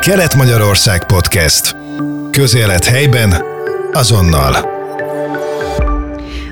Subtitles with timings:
[0.00, 1.76] Kelet-Magyarország Podcast.
[2.30, 3.34] Közélet helyben,
[3.92, 4.54] azonnal.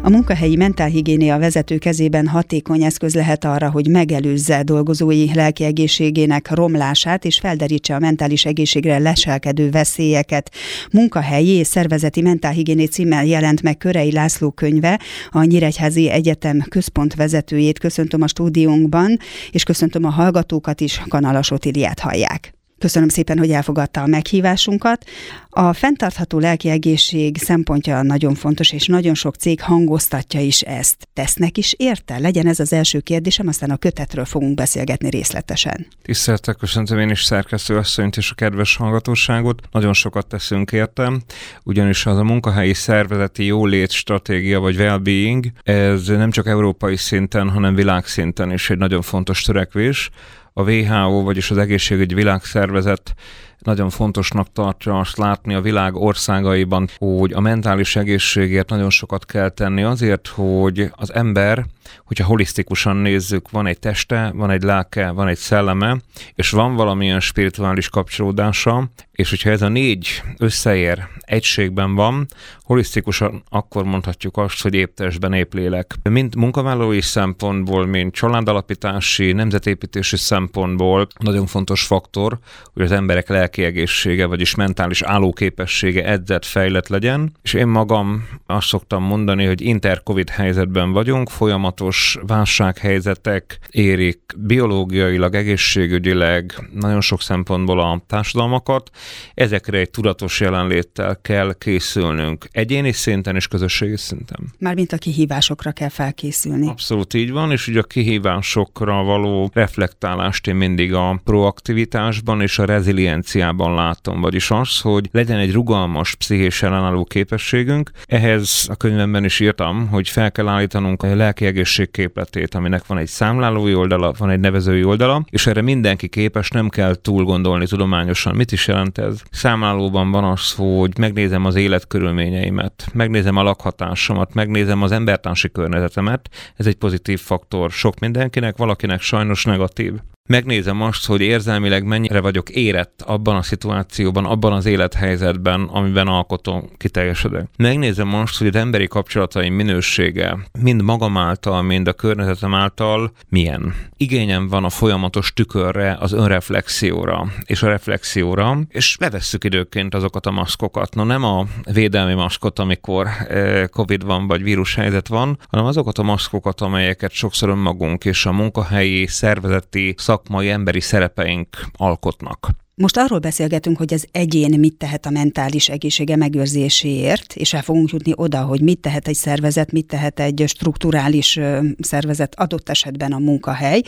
[0.02, 7.24] A munkahelyi mentálhigiénia vezető kezében hatékony eszköz lehet arra, hogy megelőzze dolgozói lelki egészségének romlását
[7.24, 10.54] és felderítse a mentális egészségre leselkedő veszélyeket.
[10.92, 17.78] Munkahelyi és szervezeti mentálhigiéni címmel jelent meg Körei László könyve, a Nyíregyházi Egyetem központ vezetőjét
[17.78, 19.18] köszöntöm a stúdiónkban,
[19.50, 22.57] és köszöntöm a hallgatókat is, Kanalas Otiliát hallják.
[22.78, 25.04] Köszönöm szépen, hogy elfogadta a meghívásunkat.
[25.50, 31.08] A fenntartható lelki egészség szempontja nagyon fontos, és nagyon sok cég hangoztatja is ezt.
[31.12, 32.18] Tesznek is érte?
[32.18, 35.86] Legyen ez az első kérdésem, aztán a kötetről fogunk beszélgetni részletesen.
[36.02, 39.62] Tiszteltek, köszöntöm én is szerkesztő asszonyt és a kedves hallgatóságot.
[39.72, 41.20] Nagyon sokat teszünk értem,
[41.64, 47.74] ugyanis az a munkahelyi szervezeti jólét stratégia vagy well-being, ez nem csak európai szinten, hanem
[47.74, 50.10] világszinten is egy nagyon fontos törekvés
[50.58, 53.14] a WHO, vagyis az Egészségügyi Világszervezet
[53.58, 59.48] nagyon fontosnak tartja azt látni a világ országaiban, hogy a mentális egészségért nagyon sokat kell
[59.48, 61.64] tenni azért, hogy az ember,
[62.04, 65.96] hogyha holisztikusan nézzük, van egy teste, van egy lelke, van egy szelleme,
[66.34, 72.26] és van valamilyen spirituális kapcsolódása, és hogyha ez a négy összeér, egységben van,
[72.62, 75.94] holisztikusan akkor mondhatjuk azt, hogy épp testben, épp lélek.
[76.02, 82.38] Mind munkavállalói szempontból, mint családalapítási, nemzetépítési szempontból nagyon fontos faktor,
[82.72, 87.32] hogy az emberek lelki egészsége, vagyis mentális állóképessége edzett, fejlett legyen.
[87.42, 96.68] És én magam azt szoktam mondani, hogy inter-covid helyzetben vagyunk, folyamatos válsághelyzetek érik biológiailag, egészségügyileg,
[96.72, 98.90] nagyon sok szempontból a társadalmakat.
[99.34, 104.38] Ezekre egy tudatos jelenléttel kell készülnünk egyéni szinten és közösségi szinten.
[104.58, 106.68] Mármint a kihívásokra kell felkészülni.
[106.68, 112.64] Abszolút így van, és ugye a kihívásokra való reflektálást én mindig a proaktivitásban és a
[112.64, 117.90] rezilienciában látom, vagyis az, hogy legyen egy rugalmas pszichés ellenálló képességünk.
[118.06, 122.98] Ehhez a könyvemben is írtam, hogy fel kell állítanunk a lelki egészség képletét, aminek van
[122.98, 127.66] egy számlálói oldala, van egy nevezői oldala, és erre mindenki képes, nem kell túl gondolni
[127.66, 128.34] tudományosan.
[128.34, 129.22] Mit is jelent ez?
[129.30, 136.28] Számlálóban van az, hogy megnézem az életkörülményeimet, megnézem a lakhatásomat, megnézem az embertársi környezetemet.
[136.56, 139.92] Ez egy pozitív faktor sok mindenkinek, valakinek sajnos negatív
[140.28, 146.70] megnézem azt, hogy érzelmileg mennyire vagyok érett abban a szituációban, abban az élethelyzetben, amiben alkotom,
[146.76, 147.48] kiteljesedek.
[147.56, 153.74] Megnézem azt, hogy az emberi kapcsolataim minősége mind magam által, mind a környezetem által milyen.
[153.96, 160.30] Igényem van a folyamatos tükörre, az önreflexióra és a reflexióra, és levesszük időként azokat a
[160.30, 160.94] maszkokat.
[160.94, 166.02] No nem a védelmi maszkot, amikor eh, Covid van, vagy vírushelyzet van, hanem azokat a
[166.02, 172.48] maszkokat, amelyeket sokszor önmagunk és a munkahelyi, szervezeti, szak szakmai, emberi szerepeink alkotnak.
[172.80, 177.90] Most arról beszélgetünk, hogy az egyén mit tehet a mentális egészsége megőrzéséért, és el fogunk
[177.90, 181.40] jutni oda, hogy mit tehet egy szervezet, mit tehet egy strukturális
[181.80, 183.82] szervezet, adott esetben a munkahely,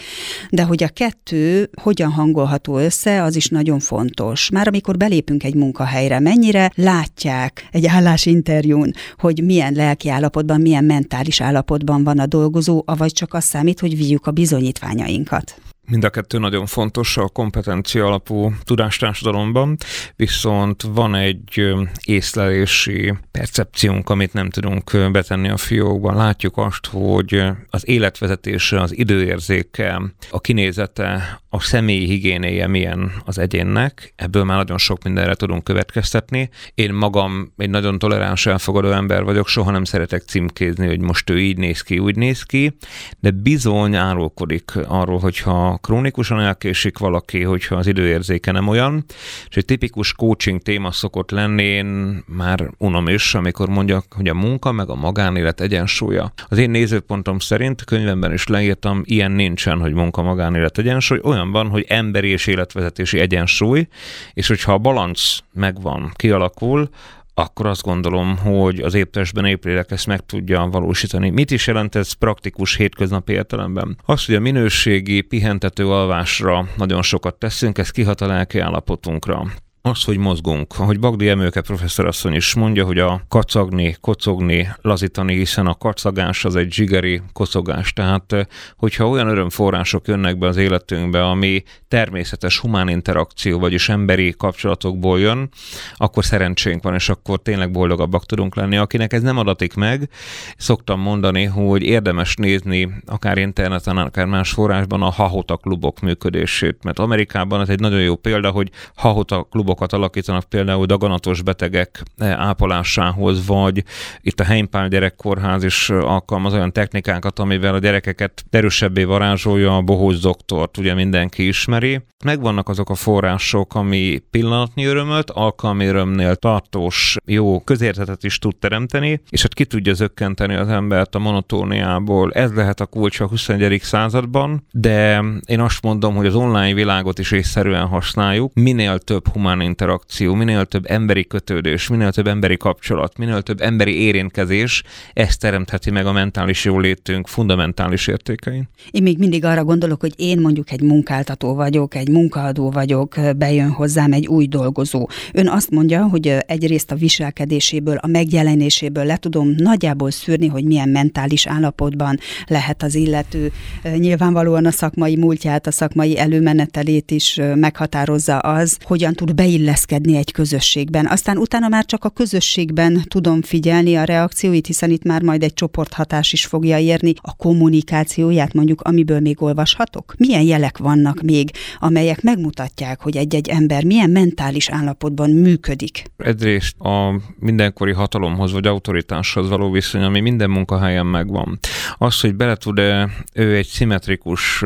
[0.50, 4.50] de hogy a kettő hogyan hangolható össze, az is nagyon fontos.
[4.50, 11.41] Már amikor belépünk egy munkahelyre, mennyire látják egy állásinterjún, hogy milyen lelki állapotban, milyen mentális
[11.41, 15.60] állapotban van a dolgozó, avagy csak az számít, hogy vigyük a bizonyítványainkat.
[15.90, 19.76] Mind a kettő nagyon fontos a kompetencia alapú tudástársadalomban,
[20.16, 21.74] viszont van egy
[22.04, 26.16] észlelési percepciónk, amit nem tudunk betenni a fiókban.
[26.16, 34.12] Látjuk azt, hogy az életvezetése, az időérzéke, a kinézete, a személyi higiénéje milyen az egyénnek,
[34.16, 36.48] ebből már nagyon sok mindenre tudunk következtetni.
[36.74, 41.40] Én magam egy nagyon toleráns, elfogadó ember vagyok, soha nem szeretek címkézni, hogy most ő
[41.40, 42.76] így néz ki, úgy néz ki,
[43.20, 49.04] de bizony árulkodik arról, hogyha krónikusan elkésik valaki, hogyha az időérzéke nem olyan,
[49.48, 54.34] és egy tipikus coaching téma szokott lenni, én már unom is, amikor mondjak, hogy a
[54.34, 56.32] munka meg a magánélet egyensúlya.
[56.48, 61.84] Az én nézőpontom szerint, könyvemben is leírtam, ilyen nincsen, hogy munka-magánélet egyensúly, olyan van, hogy
[61.88, 63.86] emberi és életvezetési egyensúly,
[64.32, 66.88] és hogyha a balansz megvan, kialakul,
[67.34, 71.30] akkor azt gondolom, hogy az éptestben éplélek ezt meg tudja valósítani.
[71.30, 73.98] Mit is jelent ez praktikus hétköznapi értelemben?
[74.04, 79.42] Az, hogy a minőségi pihentető alvásra nagyon sokat teszünk, ez kihat a lelki állapotunkra
[79.82, 80.78] az, hogy mozgunk.
[80.78, 86.56] Ahogy Bagdi Emőke professzorasszony is mondja, hogy a kacagni, kocogni, lazítani, hiszen a kacagás az
[86.56, 87.92] egy zsigeri kocogás.
[87.92, 95.21] Tehát, hogyha olyan örömforrások jönnek be az életünkbe, ami természetes humán interakció, vagyis emberi kapcsolatokból
[95.21, 95.48] jön,
[95.95, 98.77] akkor szerencsénk van, és akkor tényleg boldogabbak tudunk lenni.
[98.77, 100.09] Akinek ez nem adatik meg,
[100.57, 106.98] szoktam mondani, hogy érdemes nézni akár interneten, akár más forrásban a hahota klubok működését, mert
[106.98, 113.84] Amerikában ez egy nagyon jó példa, hogy hahota klubokat alakítanak például daganatos betegek ápolásához, vagy
[114.21, 120.21] itt a Heimpál gyerekkórház is alkalmaz olyan technikákat, amivel a gyerekeket erősebbé varázsolja a bohóz
[120.21, 121.47] doktort, ugye mindenki
[121.84, 122.09] ismeri.
[122.24, 129.21] Megvannak azok a források, ami pillanatnyi örömöt, alkalmi örömnél tartós, jó közértetet is tud teremteni,
[129.30, 132.32] és hát ki tudja zökkenteni az embert a monotóniából.
[132.32, 133.80] Ez lehet a kulcs a 21.
[133.82, 138.54] században, de én azt mondom, hogy az online világot is észszerűen használjuk.
[138.54, 144.00] Minél több humán interakció, minél több emberi kötődés, minél több emberi kapcsolat, minél több emberi
[144.00, 144.82] érintkezés,
[145.12, 148.68] ez teremtheti meg a mentális jólétünk fundamentális értékein.
[148.91, 153.70] Én még mindig arra gondolok, hogy én mondjuk egy munkáltató vagyok, egy munkaadó vagyok, bejön
[153.70, 155.08] hozzám egy új dolgozó.
[155.32, 160.88] Ön azt mondja, hogy egyrészt a viselkedéséből, a megjelenéséből le tudom nagyjából szűrni, hogy milyen
[160.88, 163.52] mentális állapotban lehet az illető.
[163.98, 171.06] Nyilvánvalóan a szakmai múltját, a szakmai előmenetelét is meghatározza az, hogyan tud beilleszkedni egy közösségben.
[171.06, 175.54] Aztán utána már csak a közösségben tudom figyelni a reakcióit, hiszen itt már majd egy
[175.54, 180.14] csoporthatás is fogja érni a kommunikációját, mondjuk amiből még olvashatok.
[180.18, 186.03] Milyen jelek vannak még, amelyek megmutatják, hogy egy-egy ember milyen mentális állapotban működik?
[186.16, 191.59] Egyrészt a mindenkori hatalomhoz vagy autoritáshoz való viszony, ami minden munkahelyen megvan.
[191.98, 194.65] Az, hogy bele tud-e ő egy szimmetrikus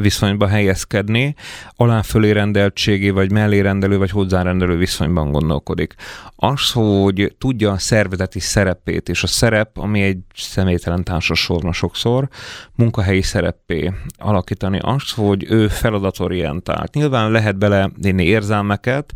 [0.00, 1.34] viszonyba helyezkedni,
[1.76, 5.94] aláfölé rendeltségi, vagy mellérendelő, vagy hozzárendelő viszonyban gondolkodik.
[6.36, 12.28] Az, hogy tudja a szervezeti szerepét, és a szerep, ami egy személytelen társasorna sokszor,
[12.74, 16.94] munkahelyi szerepé alakítani azt, hogy ő feladatorientált.
[16.94, 19.12] Nyilván lehet bele érzelmeket,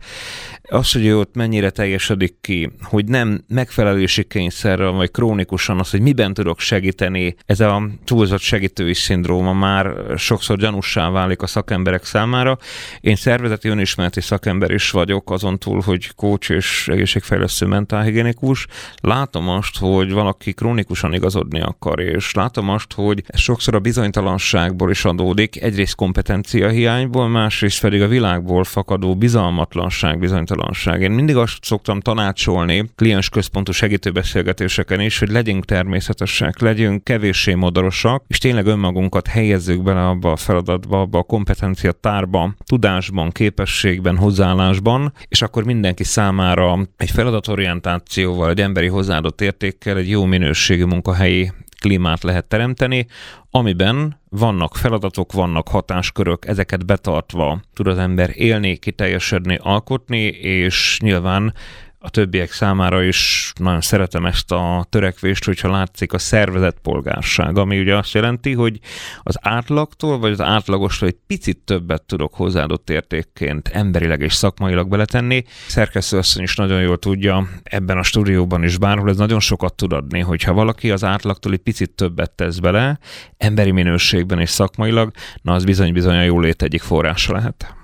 [0.63, 6.35] az, hogy ott mennyire teljesedik ki, hogy nem megfelelési kényszerrel, vagy krónikusan az, hogy miben
[6.35, 12.59] tudok segíteni, ez a túlzott segítői szindróma már sokszor gyanussá válik a szakemberek számára.
[13.01, 18.67] Én szervezeti önismereti szakember is vagyok, azon túl, hogy coach és egészségfejlesztő mentálhigiénikus.
[19.01, 25.05] Látom azt, hogy valaki krónikusan igazodni akar, és látom azt, hogy sokszor a bizonytalanságból is
[25.05, 31.03] adódik, egyrészt kompetencia hiányból, másrészt pedig a világból fakadó bizalmatlanság, bizonytalanság.
[31.03, 38.25] Én mindig azt szoktam tanácsolni kliens központú segítőbeszélgetéseken is, hogy legyünk természetesek, legyünk kevéssé modorosak,
[38.27, 45.13] és tényleg önmagunkat helyezzük bele abba a feladatba, abba a kompetencia tárba, tudásban, képességben, hozzáállásban,
[45.29, 52.23] és akkor mindenki számára egy feladatorientációval, egy emberi hozzáadott értékkel, egy jó minőségű munkahelyi klímát
[52.23, 53.07] lehet teremteni,
[53.51, 61.55] amiben vannak feladatok, vannak hatáskörök, ezeket betartva tud az ember élni, kiteljesedni, alkotni, és nyilván
[62.07, 67.81] a többiek számára is nagyon szeretem ezt a törekvést, hogyha látszik a szervezett polgárság, ami
[67.81, 68.79] ugye azt jelenti, hogy
[69.23, 75.45] az átlagtól, vagy az átlagostól egy picit többet tudok hozzáadott értékként emberileg és szakmailag beletenni.
[75.67, 79.93] Szerkesztő asszony is nagyon jól tudja, ebben a stúdióban is bárhol ez nagyon sokat tud
[79.93, 82.99] adni, hogyha valaki az átlagtól egy picit többet tesz bele,
[83.37, 85.11] emberi minőségben és szakmailag,
[85.43, 87.75] na az bizony-bizony a jólét egyik forrása lehet.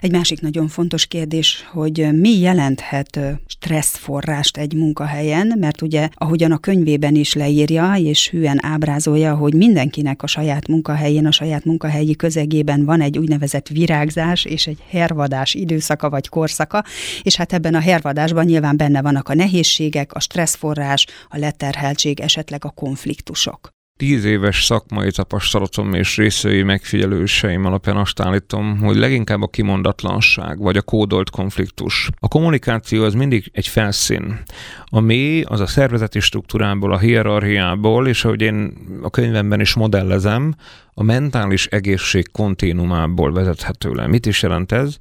[0.00, 6.58] Egy másik nagyon fontos kérdés, hogy mi jelenthet stresszforrást egy munkahelyen, mert ugye ahogyan a
[6.58, 12.84] könyvében is leírja, és hűen ábrázolja, hogy mindenkinek a saját munkahelyén, a saját munkahelyi közegében
[12.84, 16.84] van egy úgynevezett virágzás és egy hervadás időszaka vagy korszaka,
[17.22, 22.64] és hát ebben a hervadásban nyilván benne vannak a nehézségek, a stresszforrás, a leterheltség, esetleg
[22.64, 23.75] a konfliktusok.
[23.96, 30.76] Tíz éves szakmai tapasztalatom és részői megfigyelőseim alapján azt állítom, hogy leginkább a kimondatlanság vagy
[30.76, 32.10] a kódolt konfliktus.
[32.20, 34.40] A kommunikáció az mindig egy felszín.
[34.84, 38.72] A mély az a szervezeti struktúrából, a hierarchiából, és ahogy én
[39.02, 40.54] a könyvemben is modellezem,
[40.98, 44.06] a mentális egészség konténumából vezethető le.
[44.06, 44.96] Mit is jelent ez?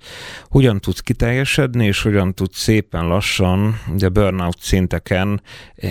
[0.49, 5.41] Hogyan tudsz kiteljesedni, és hogyan tudsz szépen lassan, ugye burnout szinteken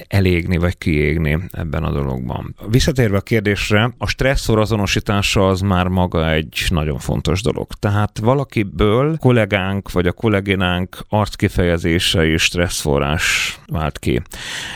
[0.06, 2.54] elégni vagy kiégni ebben a dologban.
[2.68, 7.66] Visszatérve a kérdésre, a stresszor azonosítása az már maga egy nagyon fontos dolog.
[7.78, 14.22] Tehát valakiből kollégánk vagy a kolléginánk arckifejezése és stresszforrás vált ki.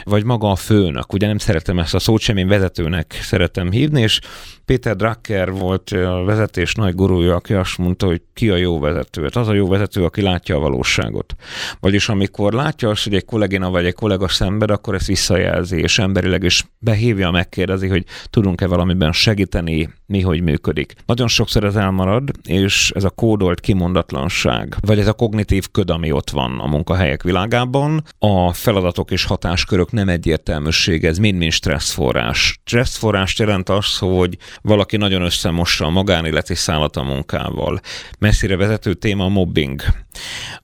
[0.04, 4.00] Vagy maga a főnök, ugye nem szeretem ezt a szót sem, én vezetőnek szeretem hívni,
[4.00, 4.20] és
[4.64, 8.78] Péter Drak Drucker volt a vezetés nagy gurúja, aki azt mondta, hogy ki a jó
[8.78, 9.22] vezető.
[9.22, 11.34] Hát az a jó vezető, aki látja a valóságot.
[11.80, 15.98] Vagyis amikor látja azt, hogy egy kollégina vagy egy kollega szenved, akkor ezt visszajelzi, és
[15.98, 20.94] emberileg is behívja, megkérdezi, hogy tudunk-e valamiben segíteni, mi hogy működik.
[21.06, 26.12] Nagyon sokszor ez elmarad, és ez a kódolt kimondatlanság, vagy ez a kognitív köd, ami
[26.12, 32.60] ott van a munkahelyek világában, a feladatok és hatáskörök nem egyértelműség, ez mind-mind stresszforrás.
[32.64, 37.80] Stresszforrás jelent az, hogy valaki nagyon összemossa a magánéleti szállat a munkával.
[38.18, 39.82] Messzire vezető téma a mobbing.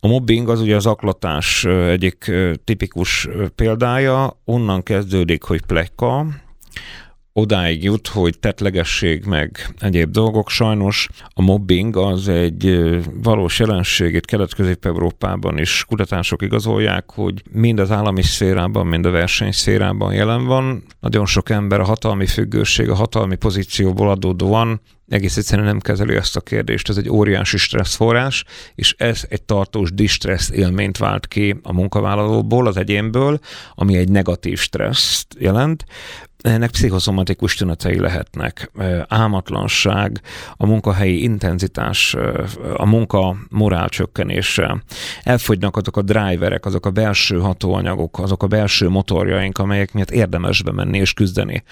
[0.01, 2.31] A mobbing az ugye az aklatás egyik
[2.65, 6.27] tipikus példája, onnan kezdődik, hogy plekka,
[7.37, 10.50] odáig jut, hogy tetlegesség meg egyéb dolgok.
[10.50, 12.91] Sajnos a mobbing az egy
[13.23, 20.12] valós jelenség itt Kelet-Közép-Európában is kutatások igazolják, hogy mind az állami szférában, mind a versenyszférában
[20.12, 20.83] jelen van.
[21.00, 26.37] Nagyon sok ember a hatalmi függőség, a hatalmi pozícióból adódóan egész egyszerűen nem kezeli ezt
[26.37, 26.88] a kérdést.
[26.88, 32.76] Ez egy óriási stresszforrás, és ez egy tartós distressz élményt vált ki a munkavállalóból, az
[32.76, 33.38] egyénből,
[33.75, 35.85] ami egy negatív stresszt jelent
[36.45, 38.71] ennek pszichoszomatikus tünetei lehetnek.
[39.09, 40.21] Álmatlanság,
[40.57, 42.17] a munkahelyi intenzitás,
[42.77, 44.83] a munka morál csökkenése.
[45.23, 50.63] Elfogynak azok a driverek, azok a belső hatóanyagok, azok a belső motorjaink, amelyek miatt érdemes
[50.63, 51.63] bemenni és küzdeni.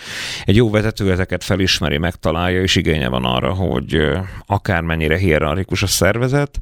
[0.44, 4.10] Egy jó vezető ezeket felismeri, megtalálja, és igénye van arra, hogy
[4.46, 6.58] akármennyire hierarchikus a szervezet,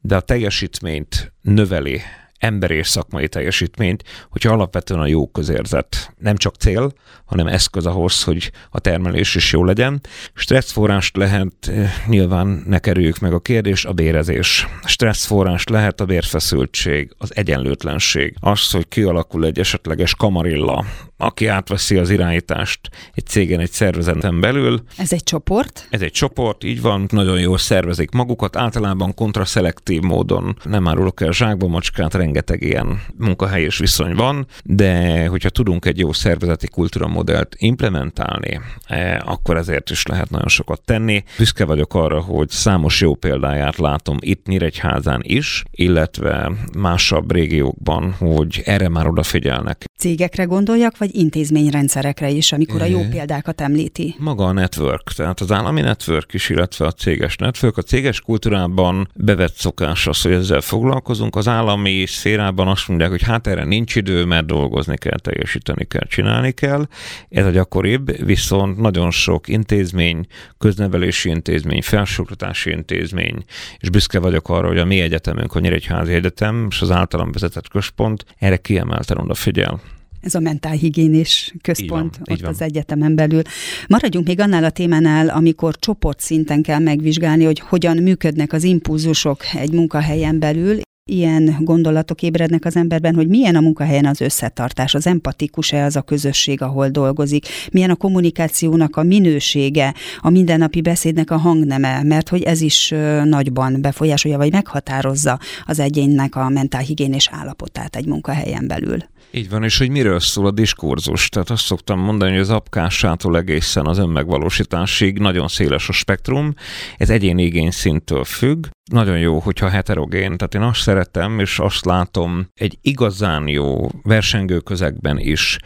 [0.00, 2.00] de a teljesítményt növeli
[2.38, 6.92] emberi és szakmai teljesítményt, hogyha alapvetően a jó közérzet nem csak cél,
[7.24, 10.00] hanem eszköz ahhoz, hogy a termelés is jó legyen.
[10.34, 14.66] Stresszforrást lehet, eh, nyilván ne kerüljük meg a kérdés, a bérezés.
[14.84, 20.84] Stresszforrást lehet a bérfeszültség, az egyenlőtlenség, az, hogy kialakul egy esetleges kamarilla,
[21.16, 22.80] aki átveszi az irányítást
[23.14, 24.82] egy cégen, egy szervezeten belül.
[24.96, 25.86] Ez egy csoport?
[25.90, 30.56] Ez egy csoport, így van, nagyon jól szervezik magukat, általában kontraszelektív módon.
[30.64, 36.12] Nem árulok el zsákba macskát, rengeteg ilyen munkahelyes viszony van, de hogyha tudunk egy jó
[36.12, 41.24] szervezeti kultúramodellt implementálni, eh, akkor ezért is lehet nagyon sokat tenni.
[41.38, 48.62] Büszke vagyok arra, hogy számos jó példáját látom itt Nyíregyházán is, illetve másabb régiókban, hogy
[48.64, 49.84] erre már odafigyelnek.
[49.98, 54.14] Cégekre gondoljak, vagy intézményrendszerekre is, amikor a jó példákat említi?
[54.18, 57.76] Maga a network, tehát az állami network is, illetve a céges network.
[57.76, 61.36] A céges kultúrában bevett szokás az, hogy ezzel foglalkozunk.
[61.36, 66.06] Az állami szférában azt mondják, hogy hát erre nincs idő, mert dolgozni kell, teljesíteni kell,
[66.06, 66.86] csinálni kell.
[67.28, 70.26] Ez a gyakoribb, viszont nagyon sok intézmény,
[70.58, 73.44] köznevelési intézmény, felsőoktatási intézmény,
[73.78, 77.68] és büszke vagyok arra, hogy a mi egyetemünk, a Nyíregyházi Egyetem és az általam vezetett
[77.68, 79.80] központ erre kiemelten odafigyel
[80.20, 82.50] ez a mentálhigiénés központ így van, ott van.
[82.50, 83.42] az egyetemen belül.
[83.88, 89.42] Maradjunk még annál a témánál, amikor csoport szinten kell megvizsgálni, hogy hogyan működnek az impulzusok
[89.54, 90.80] egy munkahelyen belül,
[91.10, 96.02] ilyen gondolatok ébrednek az emberben, hogy milyen a munkahelyen az összetartás, az empatikus-e az a
[96.02, 102.42] közösség, ahol dolgozik, milyen a kommunikációnak a minősége, a mindennapi beszédnek a hangneme, mert hogy
[102.42, 102.94] ez is
[103.24, 108.98] nagyban befolyásolja, vagy meghatározza az egyénnek a mentálhigiénés állapotát egy munkahelyen belül.
[109.30, 111.28] Így van, és hogy miről szól a diskurzus.
[111.28, 116.54] Tehát azt szoktam mondani, hogy az apkásától egészen az önmegvalósításig nagyon széles a spektrum,
[116.96, 120.36] ez egyéni igényszintől függ, nagyon jó, hogyha heterogén.
[120.36, 125.58] Tehát én azt szeretem, és azt látom egy igazán jó versengő közegben is,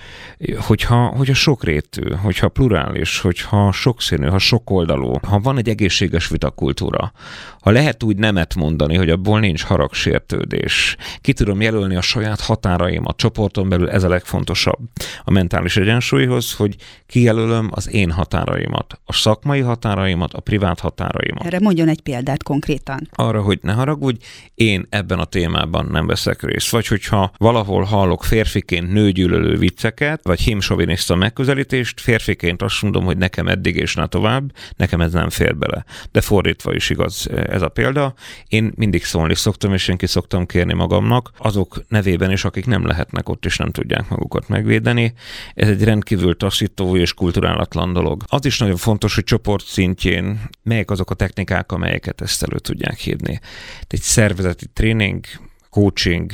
[0.57, 7.13] hogyha, hogyha sokrétű, hogyha plurális, hogyha sokszínű, ha sokoldalú, ha van egy egészséges vitakultúra,
[7.61, 13.17] ha lehet úgy nemet mondani, hogy abból nincs haragsértődés, ki tudom jelölni a saját határaimat,
[13.17, 14.79] csoporton belül ez a legfontosabb
[15.25, 21.45] a mentális egyensúlyhoz, hogy kijelölöm az én határaimat, a szakmai határaimat, a privát határaimat.
[21.45, 24.25] Erre mondjon egy példát konkrétan arra, hogy ne haragudj,
[24.55, 26.71] én ebben a témában nem veszek részt.
[26.71, 33.49] Vagy hogyha valahol hallok férfiként nőgyűlölő vicceket, vagy himsoviniszta megközelítést, férfiként azt mondom, hogy nekem
[33.49, 35.85] eddig és ne tovább, nekem ez nem fér bele.
[36.13, 38.15] De fordítva is igaz ez a példa.
[38.49, 42.87] Én mindig szólni szoktam, és én ki szoktam kérni magamnak, azok nevében is, akik nem
[42.87, 45.13] lehetnek ott, és nem tudják magukat megvédeni.
[45.55, 48.23] Ez egy rendkívül taszító és kulturálatlan dolog.
[48.27, 53.00] Az is nagyon fontos, hogy csoport szintjén melyek azok a technikák, amelyeket ezt elő tudják
[53.01, 53.41] hívni.
[53.87, 55.25] Egy szervezeti tréning,
[55.71, 56.33] coaching,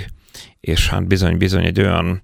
[0.60, 2.22] és hát bizony-bizony egy olyan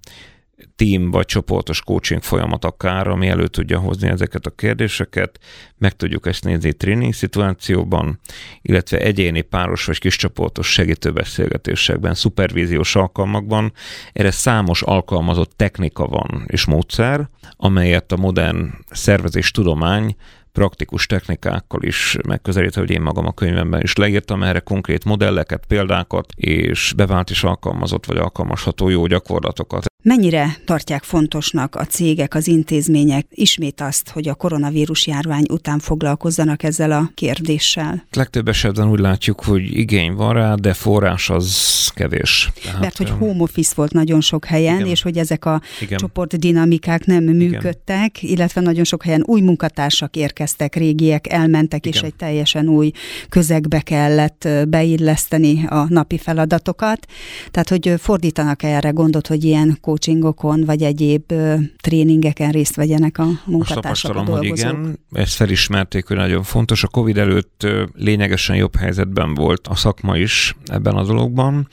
[0.76, 5.38] team vagy csoportos coaching folyamat akár, ami elő tudja hozni ezeket a kérdéseket,
[5.78, 8.20] meg tudjuk ezt nézni tréning szituációban,
[8.62, 13.72] illetve egyéni páros vagy kiscsoportos segítőbeszélgetésekben, szupervíziós alkalmakban.
[14.12, 20.16] Erre számos alkalmazott technika van és módszer, amelyet a modern szervezés tudomány
[20.52, 26.32] praktikus technikákkal is megközelítve, hogy én magam a könyvemben is leírtam erre konkrét modelleket, példákat,
[26.37, 29.91] és bevált és alkalmazott vagy alkalmazható jó gyakorlatokat.
[30.04, 36.62] Mennyire tartják fontosnak a cégek, az intézmények ismét azt, hogy a koronavírus járvány után foglalkozzanak
[36.62, 38.04] ezzel a kérdéssel?
[38.12, 42.50] Legtöbb esetben úgy látjuk, hogy igény van rá, de forrás az kevés.
[42.62, 44.87] Tehát, Mert hogy home office volt nagyon sok helyen, igen.
[44.87, 45.99] és hogy ezek a igen.
[45.99, 48.37] csoportdinamikák nem működtek, igen.
[48.37, 52.02] illetve nagyon sok helyen új munkatársak érkeztek, régiek elmentek, igen.
[52.02, 52.90] és egy teljesen új
[53.28, 57.06] közegbe kellett beilleszteni a napi feladatokat.
[57.50, 61.32] Tehát, hogy fordítanak erre gondot, hogy ilyen coachingokon, vagy egyéb
[61.80, 66.84] tréningeken részt vegyenek a munkatársak, a hogy igen, ezt felismerték, hogy nagyon fontos.
[66.84, 71.68] A Covid előtt lényegesen jobb helyzetben volt a szakma is ebben a dologban.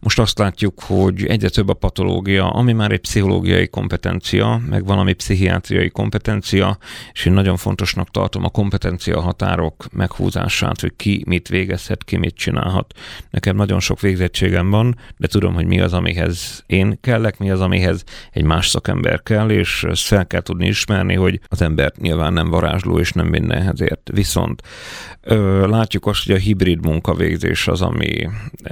[0.00, 5.12] Most azt látjuk, hogy egyre több a patológia, ami már egy pszichológiai kompetencia, meg valami
[5.12, 6.78] pszichiátriai kompetencia,
[7.12, 12.34] és én nagyon fontosnak tartom a kompetencia határok meghúzását, hogy ki mit végezhet, ki mit
[12.34, 12.92] csinálhat.
[13.30, 17.60] Nekem nagyon sok végzettségem van, de tudom, hogy mi az, amihez én kellek, mi az,
[17.62, 22.32] amihez egy más szakember kell, és ezt fel kell tudni ismerni, hogy az ember nyilván
[22.32, 24.10] nem varázsló, és nem mindenhez ért.
[24.12, 24.62] Viszont
[25.20, 28.28] ö, látjuk azt, hogy a hibrid munkavégzés az, ami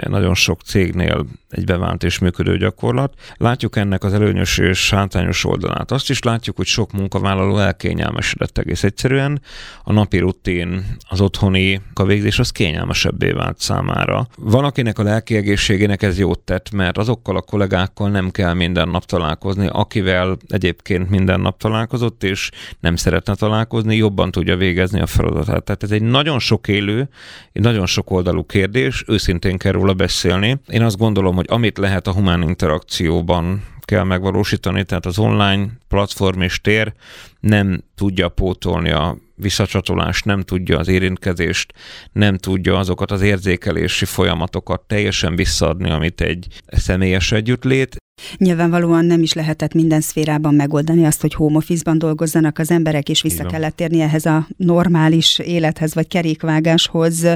[0.09, 3.15] nagyon sok cégnél egy bevált és működő gyakorlat.
[3.37, 5.91] Látjuk ennek az előnyös és hátrányos oldalát.
[5.91, 9.43] Azt is látjuk, hogy sok munkavállaló elkényelmesedett egész egyszerűen.
[9.85, 14.27] A napi rutin, az otthoni munkavégzés az kényelmesebbé vált számára.
[14.37, 18.80] Van, akinek a lelki egészségének ez jót tett, mert azokkal a kollégákkal nem kell minden
[18.89, 25.07] nap találkozni, akivel egyébként minden nap találkozott, és nem szeretne találkozni, jobban tudja végezni a
[25.07, 25.65] feladatát.
[25.65, 27.09] Tehát ez egy nagyon sok élő,
[27.53, 30.61] egy nagyon sok oldalú kérdés, őszintén kell róla beszélni.
[30.69, 36.41] Én azt gondolom, hogy amit lehet a humán interakcióban kell megvalósítani, tehát az online platform
[36.41, 36.93] és tér
[37.41, 41.73] nem tudja pótolni a visszacsatolást, nem tudja az érintkezést,
[42.13, 47.97] nem tudja azokat az érzékelési folyamatokat teljesen visszaadni, amit egy személyes együttlét.
[48.37, 53.23] Nyilvánvalóan nem is lehetett minden szférában megoldani azt, hogy home office-ban dolgozzanak az emberek, és
[53.23, 53.51] vissza Igen.
[53.51, 57.27] kellett térni ehhez a normális élethez, vagy kerékvágáshoz.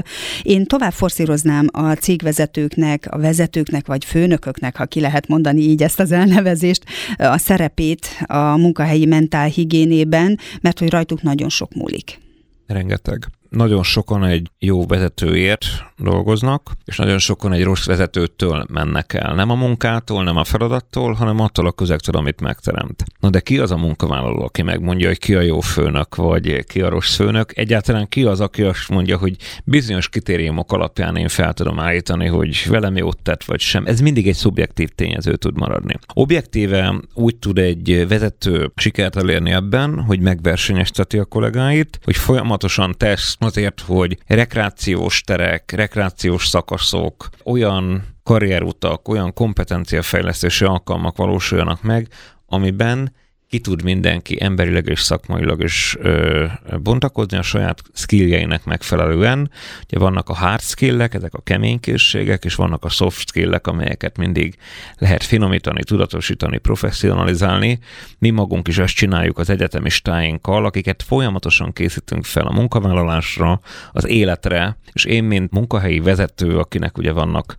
[0.43, 5.99] Én tovább forszíroznám a cégvezetőknek, a vezetőknek, vagy főnököknek, ha ki lehet mondani így ezt
[5.99, 6.83] az elnevezést,
[7.17, 12.19] a szerepét a munkahelyi mentál higiénében, mert hogy rajtuk nagyon sok múlik.
[12.67, 15.65] Rengeteg nagyon sokan egy jó vezetőért
[15.97, 19.33] dolgoznak, és nagyon sokan egy rossz vezetőtől mennek el.
[19.35, 23.03] Nem a munkától, nem a feladattól, hanem attól a közegtől, amit megteremt.
[23.19, 26.81] Na de ki az a munkavállaló, aki megmondja, hogy ki a jó főnök, vagy ki
[26.81, 27.57] a rossz főnök?
[27.57, 32.65] Egyáltalán ki az, aki azt mondja, hogy bizonyos kritériumok alapján én fel tudom állítani, hogy
[32.69, 33.85] velem jót tett, vagy sem.
[33.85, 35.97] Ez mindig egy szubjektív tényező tud maradni.
[36.13, 43.35] Objektíve úgy tud egy vezető sikert elérni ebben, hogy megversenyezteti a kollégáit, hogy folyamatosan tesz
[43.45, 52.07] azért, hogy rekreációs terek, rekreációs szakaszok, olyan karrierutak, olyan kompetenciafejlesztési alkalmak valósuljanak meg,
[52.45, 53.13] amiben
[53.55, 56.45] ki tud mindenki emberileg és szakmailag is ö,
[56.83, 59.51] bontakozni a saját skilljeinek megfelelően.
[59.83, 64.17] Ugye vannak a hard skillek, ezek a kemény készségek, és vannak a soft skillek, amelyeket
[64.17, 64.57] mindig
[64.97, 67.79] lehet finomítani, tudatosítani, professzionalizálni.
[68.19, 73.59] Mi magunk is ezt csináljuk az egyetemistáinkkal, akiket folyamatosan készítünk fel a munkavállalásra,
[73.91, 77.57] az életre, és én, mint munkahelyi vezető, akinek ugye vannak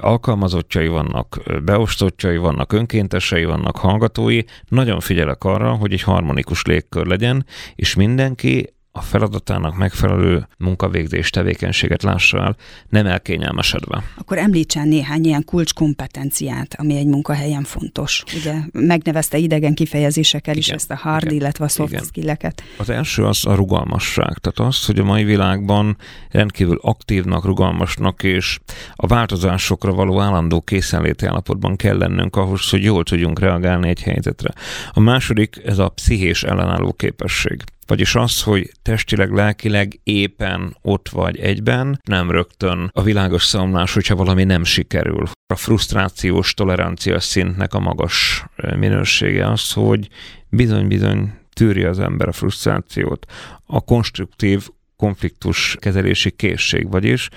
[0.00, 7.06] alkalmazottjai, vannak beosztottjai, vannak önkéntesei, vannak hallgatói, nagyon figyelem figyelek arra, hogy egy harmonikus légkör
[7.06, 12.56] legyen, és mindenki a feladatának megfelelő munkavégzés tevékenységet lássa el,
[12.88, 14.02] nem elkényelmesedve.
[14.18, 18.22] Akkor említsen néhány ilyen kulcskompetenciát, ami egy munkahelyen fontos.
[18.36, 22.04] Ugye megnevezte idegen kifejezésekkel is ezt a hard, igen, illetve a soft igen.
[22.04, 22.62] skilleket.
[22.76, 24.38] Az első az a rugalmasság.
[24.38, 25.96] Tehát az, hogy a mai világban
[26.30, 28.58] rendkívül aktívnak, rugalmasnak és
[28.94, 34.52] a változásokra való állandó készenléti állapotban kell lennünk ahhoz, hogy jól tudjunk reagálni egy helyzetre.
[34.92, 37.64] A második, ez a pszichés ellenálló képesség.
[37.86, 44.16] Vagyis az, hogy testileg, lelkileg éppen ott vagy egyben, nem rögtön a világos számlás, hogyha
[44.16, 45.24] valami nem sikerül.
[45.46, 48.44] A frusztrációs tolerancia szintnek a magas
[48.76, 50.08] minősége az, hogy
[50.48, 53.26] bizony-bizony tűri az ember a frusztrációt.
[53.66, 57.28] A konstruktív konfliktus kezelési készség, vagyis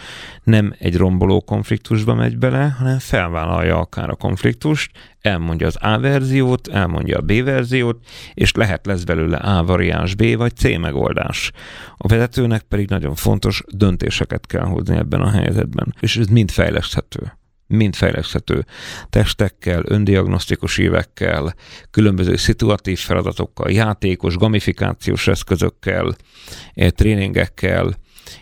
[0.44, 4.92] nem egy romboló konfliktusba megy bele, hanem felvállalja akár a konfliktust,
[5.22, 10.36] elmondja az A verziót, elmondja a B verziót, és lehet lesz belőle A variáns B
[10.36, 11.52] vagy C megoldás.
[11.98, 17.39] A vezetőnek pedig nagyon fontos döntéseket kell hozni ebben a helyzetben, és ez mind fejleszthető
[17.70, 18.66] mind fejleszthető.
[19.10, 21.56] Testekkel, öndiagnosztikus évekkel,
[21.92, 26.16] különböző szituatív feladatokkal, játékos, gamifikációs eszközökkel,
[26.74, 27.94] eh, tréningekkel,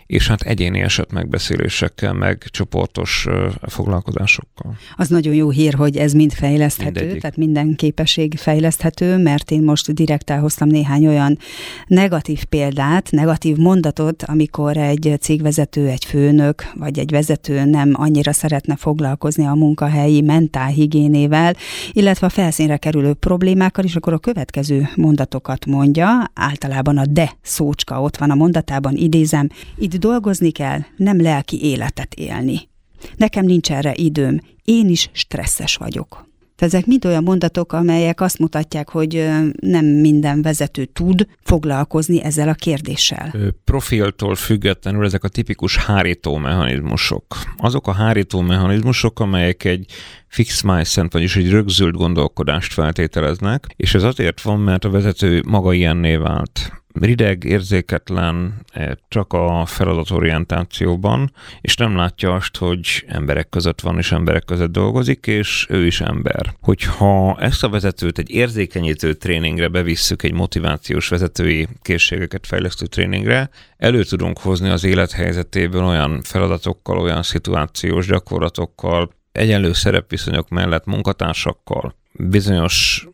[0.08, 3.26] és hát egyéni eset megbeszélésekkel, meg csoportos
[3.60, 4.76] foglalkozásokkal.
[4.96, 7.20] Az nagyon jó hír, hogy ez mind fejleszthető, Mindegyik.
[7.20, 11.38] tehát minden képesség fejleszthető, mert én most direkt elhoztam néhány olyan
[11.86, 18.76] negatív példát, negatív mondatot, amikor egy cégvezető, egy főnök vagy egy vezető nem annyira szeretne
[18.76, 21.54] foglalkozni a munkahelyi mentálhigiénével,
[21.92, 28.02] illetve a felszínre kerülő problémákkal, és akkor a következő mondatokat mondja, általában a de szócska
[28.02, 32.68] ott van a mondatában, idézem, itt dolgozni kell, nem lelki életet élni.
[33.16, 36.26] Nekem nincs erre időm, én is stresszes vagyok.
[36.58, 39.28] Tehát ezek mind olyan mondatok, amelyek azt mutatják, hogy
[39.60, 43.34] nem minden vezető tud foglalkozni ezzel a kérdéssel.
[43.64, 47.24] Profiltól függetlenül ezek a tipikus hárító mechanizmusok.
[47.56, 49.86] Azok a hárító mechanizmusok, amelyek egy
[50.28, 55.72] fix mindset, vagyis egy rögzült gondolkodást feltételeznek, és ez azért van, mert a vezető maga
[55.72, 63.80] ilyenné vált rideg, érzéketlen, eh, csak a feladatorientációban, és nem látja azt, hogy emberek között
[63.80, 66.54] van, és emberek között dolgozik, és ő is ember.
[66.60, 74.04] Hogyha ezt a vezetőt egy érzékenyítő tréningre bevisszük, egy motivációs vezetői készségeket fejlesztő tréningre, elő
[74.04, 83.06] tudunk hozni az élethelyzetéből olyan feladatokkal, olyan szituációs gyakorlatokkal, egyenlő szerepviszonyok mellett munkatársakkal, bizonyos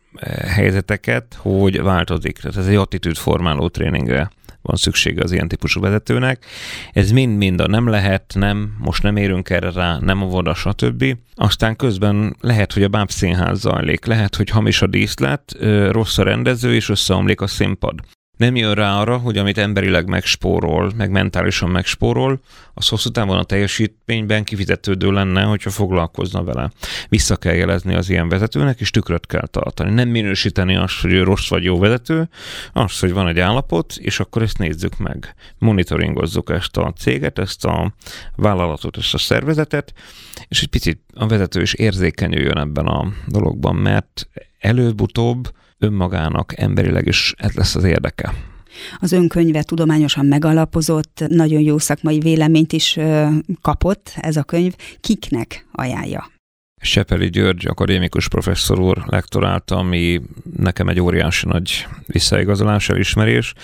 [0.47, 2.39] helyzeteket, hogy változik.
[2.39, 4.31] Tehát ez egy attitűd formáló tréningre
[4.63, 6.45] van szüksége az ilyen típusú vezetőnek.
[6.93, 11.17] Ez mind-mind a nem lehet, nem, most nem érünk erre rá, nem a voda, stb.
[11.35, 15.57] Aztán közben lehet, hogy a bábszínház zajlik, lehet, hogy hamis a díszlet,
[15.91, 17.95] rossz a rendező, és összeomlik a színpad
[18.37, 22.41] nem jön rá arra, hogy amit emberileg megspórol, meg mentálisan megspórol,
[22.75, 26.71] az hosszú távon a teljesítményben kifizetődő lenne, hogyha foglalkozna vele.
[27.09, 29.91] Vissza kell jelezni az ilyen vezetőnek, és tükröt kell tartani.
[29.91, 32.29] Nem minősíteni azt, hogy ő rossz vagy jó vezető,
[32.73, 35.35] azt, hogy van egy állapot, és akkor ezt nézzük meg.
[35.59, 37.95] Monitoringozzuk ezt a céget, ezt a
[38.37, 39.93] vállalatot, ezt a szervezetet,
[40.49, 45.49] és egy picit a vezető is érzékenyüljön ebben a dologban, mert előbb-utóbb
[45.79, 48.35] önmagának emberileg is ez lesz az érdeke.
[48.99, 52.99] Az önkönyve tudományosan megalapozott, nagyon jó szakmai véleményt is
[53.61, 54.75] kapott ez a könyv.
[55.01, 56.33] Kiknek ajánlja?
[56.81, 60.21] Sepeli György akadémikus professzor úr lektorálta, ami
[60.57, 63.55] nekem egy óriási nagy visszaigazolás, elismerés.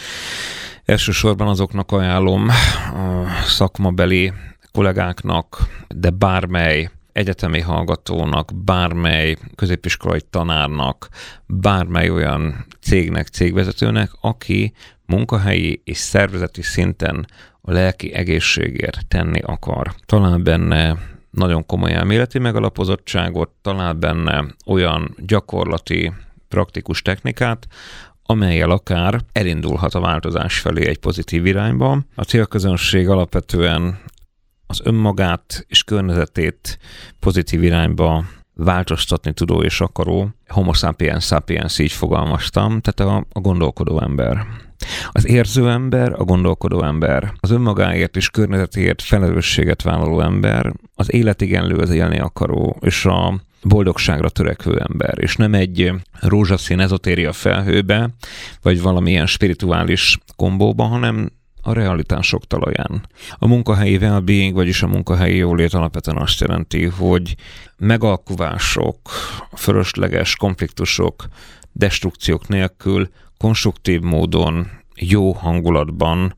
[0.85, 2.49] Elsősorban azoknak ajánlom
[2.95, 4.33] a szakmabeli
[4.73, 11.09] kollégáknak, de bármely egyetemi hallgatónak, bármely középiskolai tanárnak,
[11.47, 14.73] bármely olyan cégnek, cégvezetőnek, aki
[15.07, 17.27] munkahelyi és szervezeti szinten
[17.61, 19.95] a lelki egészségért tenni akar.
[20.07, 20.99] Talán benne
[21.31, 26.13] nagyon komoly elméleti megalapozottságot, talál benne olyan gyakorlati,
[26.49, 27.67] praktikus technikát,
[28.23, 31.99] amelyel akár elindulhat a változás felé egy pozitív irányba.
[32.15, 33.99] A célközönség alapvetően
[34.71, 36.79] az önmagát és környezetét
[37.19, 44.01] pozitív irányba változtatni tudó és akaró homo sapiens sapiens így fogalmaztam, tehát a, a gondolkodó
[44.03, 44.47] ember.
[45.11, 51.77] Az érző ember, a gondolkodó ember, az önmagáért és környezetéért felelősséget vállaló ember, az életigenlő,
[51.77, 58.11] az élni akaró, és a boldogságra törekvő ember, és nem egy rózsaszín ezotéria felhőbe,
[58.63, 61.31] vagy valamilyen spirituális kombóba, hanem
[61.63, 63.07] a realitások talaján.
[63.39, 67.35] A munkahelyi well-being, vagyis a munkahelyi jólét alapvetően azt jelenti, hogy
[67.77, 68.99] megalkuvások,
[69.57, 71.29] fölösleges konfliktusok,
[71.73, 76.35] destrukciók nélkül konstruktív módon, jó hangulatban,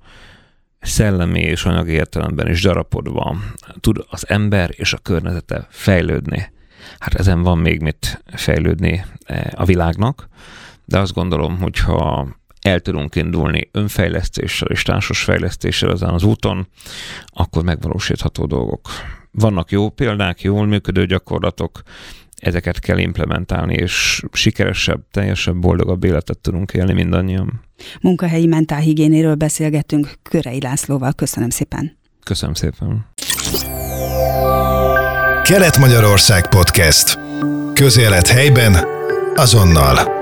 [0.80, 3.36] szellemi és anyagi értelemben is darapodva
[3.80, 6.52] tud az ember és a környezete fejlődni.
[6.98, 10.28] Hát ezen van még mit fejlődni eh, a világnak,
[10.84, 12.28] de azt gondolom, hogyha
[12.62, 16.66] el tudunk indulni önfejlesztéssel és társas fejlesztéssel ezen az úton,
[17.26, 18.88] akkor megvalósítható dolgok.
[19.30, 21.82] Vannak jó példák, jól működő gyakorlatok,
[22.36, 27.60] ezeket kell implementálni, és sikeresebb, teljesebb, boldogabb életet tudunk élni mindannyian.
[28.00, 31.12] Munkahelyi mentálhigiénéről beszélgettünk Körei Lászlóval.
[31.12, 31.96] Köszönöm szépen.
[32.24, 33.06] Köszönöm szépen.
[35.42, 37.18] Kelet-Magyarország Podcast.
[37.74, 38.76] Közélet helyben,
[39.34, 40.21] azonnal.